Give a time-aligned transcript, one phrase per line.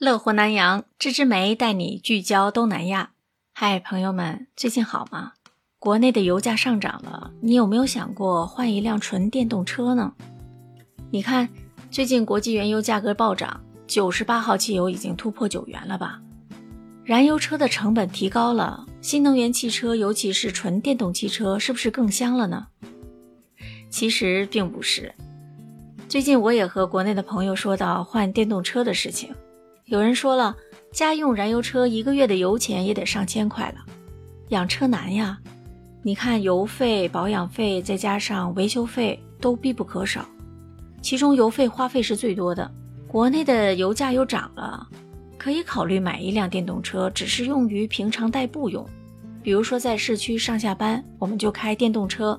[0.00, 3.10] 乐活南洋，芝芝梅带你聚焦东南亚。
[3.52, 5.32] 嗨，朋友们，最近好吗？
[5.78, 10.14] 国内的油价上涨了，你有没有想过换一辆纯电动车呢？
[11.10, 11.46] 你看，
[11.90, 16.18] 最近国际原油价格暴涨，九十八号汽油已经突破九元了吧？
[17.04, 22.68] 燃油车的成本提高了，新能源汽车，尤其是纯电动汽车，是不是更香了呢？
[23.90, 25.14] 其实并不是。
[26.08, 29.34] 最近我也和国内的朋友说到换电动车的事情。
[29.90, 30.56] 有人说了，
[30.92, 33.84] 家用燃油车一个月的油钱也得上千块了，
[34.50, 35.36] 养车难呀。
[36.04, 40.24] 你看油费、保养费，再加上维修费都必不可少，
[41.02, 42.70] 其中油费花费是最多的。
[43.08, 44.86] 国内的油价又涨了，
[45.36, 48.88] 可以考虑买一辆电动车，只是用于平常代步用，
[49.42, 52.38] 比如说在市区上下班，我们就开电动车。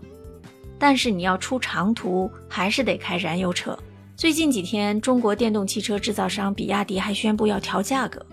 [0.79, 3.77] 但是你要出长途，还是得开燃油车。
[4.21, 8.23] 最近几天，中国电动汽车制造商比亚迪还宣布要调价格。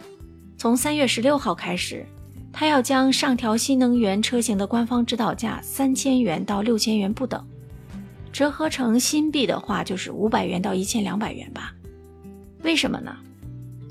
[0.59, 2.05] 从三月十六号开始，
[2.53, 7.43] 它要将上调新能源车型的官方指导价三千元到六千元不等，
[8.31, 11.73] 折合成新币的话就是五百元到一千两百元吧。
[12.63, 13.17] 为什么呢？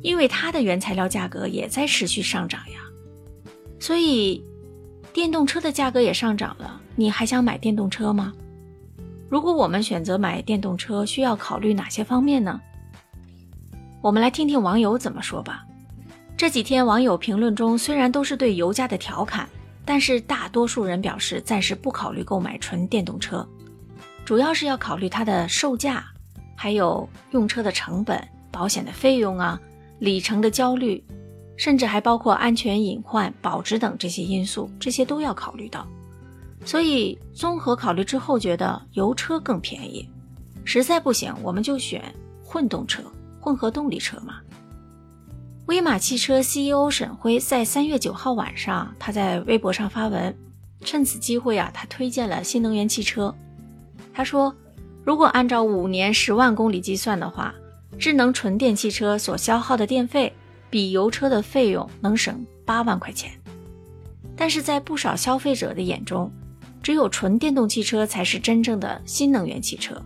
[0.03, 2.79] 因为它的原材料价格也在持续上涨呀。
[3.79, 4.45] 所以，
[5.11, 8.31] 电动车的价格也上涨了，你还想买电动车吗？
[9.29, 12.59] 如果我们选择买电动车，需要考虑哪些方面呢？
[14.01, 15.65] 我们来听听网友怎么说吧。
[16.37, 19.49] 这几天网友评论中虽然都是对油价的调侃，
[19.83, 23.45] 但是大多数人表示暂时不考虑购买纯电动车，
[24.23, 26.05] 主要是要考虑它的售价，
[26.55, 29.59] 还有用车的成本、保险的费用啊、
[29.99, 31.03] 里程的焦虑，
[31.57, 35.85] 甚至还包括安全隐患、保值等这些因素，这些都要考虑到。
[36.65, 40.07] 所以综合考虑之后，觉得油车更便宜。
[40.65, 42.03] 实在不行，我们就选
[42.43, 43.01] 混动车、
[43.39, 44.39] 混合动力车嘛。
[45.67, 50.35] 威马汽车 CEO 沈辉在三月九号晚上，他在微博上发文，
[50.81, 53.33] 趁此机会啊，他推荐了新能源汽车。
[54.13, 54.53] 他说，
[55.03, 57.53] 如果按照五年十万公里计算的话，
[57.99, 60.33] 智能纯电汽车所消耗的电费
[60.69, 63.31] 比油车的费用能省八万块钱。
[64.35, 66.31] 但是在不少消费者的眼中，
[66.87, 70.01] 只有纯电动汽车才是真正的新能源汽车。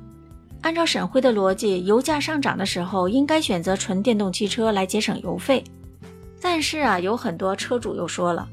[0.62, 5.64] 按照沈辉的逻辑，油价上涨的时候，应该选择纯电动汽车来节省油费。
[6.42, 8.50] 但是啊，有很多车主又说了，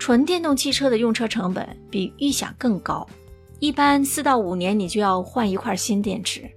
[0.00, 3.06] 纯电动汽车的用车成本比预想更高，
[3.60, 6.50] 一般四到五年你就要换一块新电池，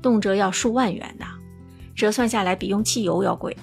[0.00, 1.26] 动辄要数万元呢，
[1.96, 3.56] 折算下来比用汽油要贵。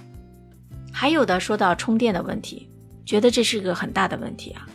[0.92, 2.68] 还有的说到充电的问题，
[3.06, 4.68] 觉得这是个很大的问题啊。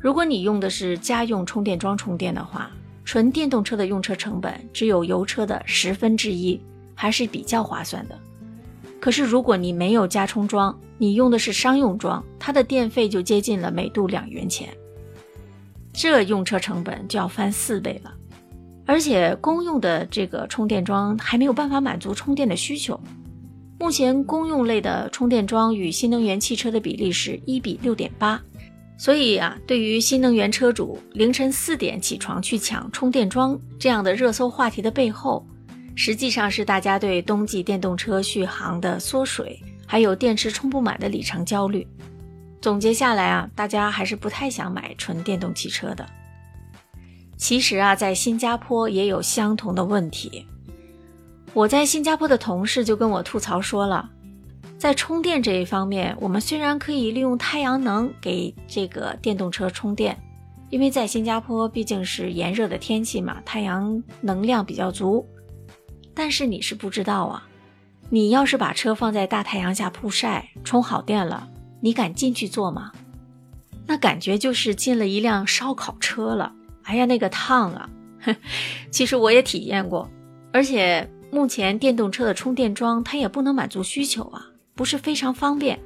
[0.00, 2.70] 如果你用的是家用充电桩充电的话，
[3.04, 6.58] 纯电动车的用车成本只有油车的十分之一，
[6.94, 8.18] 还是比较划算的。
[8.98, 14.70] 可是如果你没有加充桩，你用的是商用桩，它的电费就接近了每度两元钱，
[15.92, 18.14] 这用车成本就要翻四倍了。
[18.86, 22.98] 而且公用的这个充电桩还没有办法满足充电的需求。
[23.78, 28.40] 目前公用类的充电桩与新能源汽车的比例是一比六点八。
[29.00, 35.42] 所以啊，对于新能源车主凌晨四点起床去抢充电桩这样的热搜话题的背后，
[35.96, 41.88] 实际上是大家对冬季电动车续航的缩水，还有电池充不满的里程焦虑。
[42.60, 46.06] 总结下来啊，大家还是不太想买纯电动汽车的。
[47.38, 50.46] 其实啊，在新加坡也有相同的问题。
[51.54, 54.10] 我在新加坡的同事就跟我吐槽说了。
[54.80, 60.18] 在充电这一方面，我们虽然可以利用太阳能给这个电动车充电，
[60.70, 65.28] 因为在新加坡毕竟是炎热的天气嘛，太阳能量比较足。
[66.14, 67.46] 但是你是不知道啊，
[68.08, 71.46] 你要是把车放在大太阳下曝晒，充好电了，
[71.82, 72.90] 你敢进去坐吗？
[73.86, 76.54] 那感觉就是进了一辆烧烤车了。
[76.84, 77.90] 哎呀，那个烫啊！
[78.90, 80.10] 其实我也体验过，
[80.54, 84.46] 而且目前电动车的充电桩它也不能满足需求啊。
[84.80, 85.78] 不是非常方便。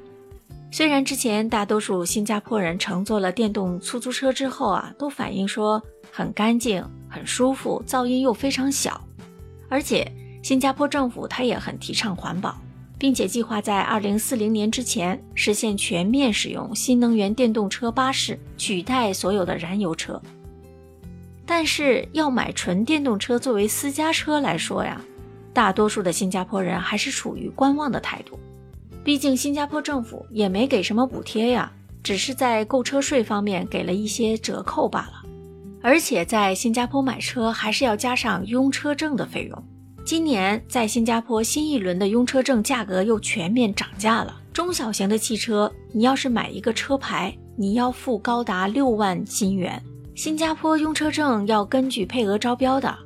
[0.71, 5.83] 虽然之前大多数新加坡人乘坐了电动出租车之后啊，都反映说
[6.13, 9.05] 很干净、很舒服，噪音又非常小。
[9.67, 10.09] 而且
[10.41, 12.55] 新加坡政府它也很提倡环保，
[12.97, 20.21] 并且计划在二零四零年之前实现全面使用新能源电动车巴士，取代所有的燃油车。
[21.45, 25.01] 但是要买纯电动车作为私家车来说呀，
[25.53, 28.39] 大多数的新加坡人还是处于观望的态度。
[29.05, 31.71] 毕竟新加坡政府也没给什么补贴呀，
[32.01, 35.23] 只是在购车税方面给了一些折扣罢了。
[35.83, 39.63] 而且在新加坡买车还是要加上拥车证的费用，
[40.03, 44.41] 今年在新加坡新一轮的拥车证价格又全面涨价了。
[44.51, 49.79] 中小型的汽车，你要是买一个车牌，你要付高达六万新元。
[50.15, 52.97] 新加坡拥车证要根据配额招标的，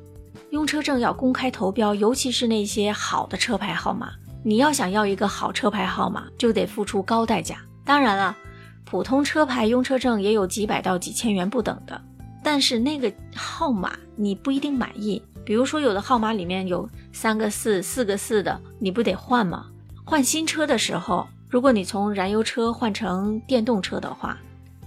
[0.48, 4.12] 拥车证要公开投标，尤其是那些好的车牌号码。
[4.42, 7.56] 你要想要一个好车牌号码，就得付出高代价。
[7.84, 8.36] 当然了，
[8.84, 12.00] 普通车牌用车证也有几百到几千元不等的，
[12.42, 15.22] 但是那个号码你不一定满意。
[15.44, 19.66] 比如说，有的号码里面有三个四、四个四的，你不得换吗？
[20.04, 24.38] 换新车的时候，如果你从燃油车换成电动车的话，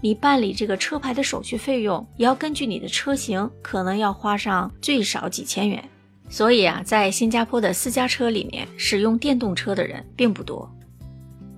[0.02, 5.84] 你办理这个车牌的手续费用也要根据你的车型，可能要花上最少几千元。
[6.34, 10.68] 所以啊，在新加坡的私家车里面，使用电动车的人并不多。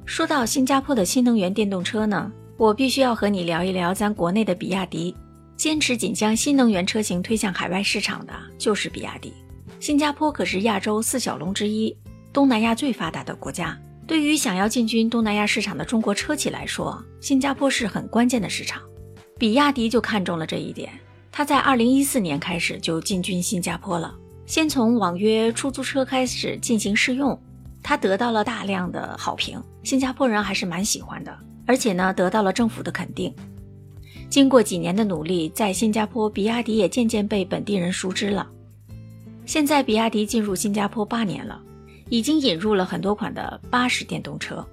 [0.05, 5.15] 说到新加坡的新能源电动车呢，我必须要和你聊一聊咱国内的比亚迪。
[5.55, 9.31] 坚持仅将新能源车型推向海外市场的就是比亚迪。
[9.79, 11.95] 新加坡可是亚洲四小龙之一，
[12.33, 13.79] 东南亚最发达的国家。
[14.05, 18.81] 对于想要进军东南亚市场的中国车企来说，新加坡是很关键的市场。
[19.39, 20.91] 比亚迪就看中了这一点，
[21.31, 24.13] 它在二零一四年开始就进军新加坡了。
[24.45, 27.39] 先从网约出租车开始进行试用，
[27.81, 33.33] 它得到了大量的好评，新加坡人还是蛮喜欢的，而且呢得到了政府的肯定。
[34.29, 38.47] 经过几年的努力，在新加坡，比亚迪也渐渐被本地人熟知了。
[39.45, 41.61] 现在，比亚迪进入新加坡八年了，
[42.09, 44.65] 已经引入了很多款的巴士电动车。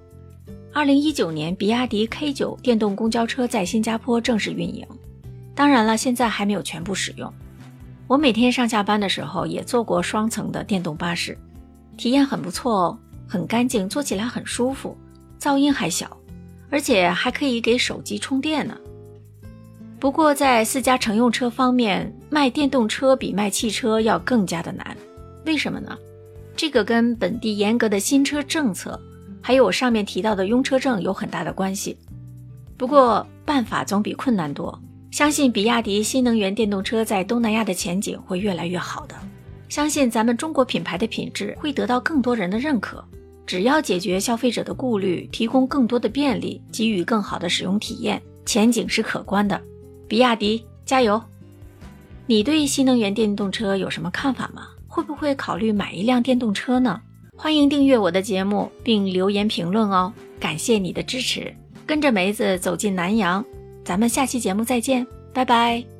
[0.73, 4.85] 二零一九年，比亚迪 K 九电动公交车在新加坡正式运营，
[5.53, 7.31] 当然了，现在还没有全部使用。
[8.07, 11.37] 我每天上下班的时候也坐过双层的电动巴士，
[11.97, 12.97] 体验很不错哦，
[13.27, 14.95] 很干净，坐起来很舒服，
[15.39, 16.15] 噪音还小，
[16.69, 18.77] 而且还可以给手机充电呢。
[19.99, 24.95] 不过在私家乘用车方面，卖电动车比卖汽车要更加的难，
[25.45, 25.97] 为什么呢？
[26.55, 28.99] 这个跟本地严格的新车政策，
[29.41, 31.97] 还有我上面提到的用车证有很大的关系。
[32.77, 34.77] 不过办法总比困难多。
[35.13, 39.13] 相信比亚迪新能源电动车在东南亚的前景会越来越好的，
[39.69, 43.05] 相信咱们中国品牌的品质会得到更多人的认可。
[43.45, 49.61] 只要解决消费者的顾虑，提供更多的便利，给予更好的使用体验，前景是可观的。
[50.07, 51.21] 比亚迪加油！
[52.25, 54.69] 你对新能源电动车有什么看法吗？
[54.87, 56.99] 会不会考虑买一辆电动车呢？
[57.37, 61.53] 欢迎订阅我的节目并留言评论哦，感谢你的支持。
[61.85, 63.45] 跟着梅子走进南洋。
[63.83, 65.92] 咱们下期节目再见，拜拜。